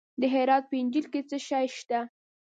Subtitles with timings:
[0.21, 1.99] د هرات په انجیل کې څه شی شته؟